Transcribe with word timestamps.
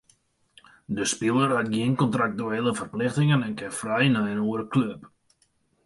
De 0.99 1.05
spiler 1.11 1.53
hat 1.57 1.69
gjin 1.75 1.93
kontraktuele 2.03 2.71
ferplichtingen 2.83 3.45
en 3.49 3.57
kin 3.61 3.77
frij 3.81 4.07
nei 4.13 4.27
in 4.33 4.45
oare 4.49 4.65
klup. 4.75 5.01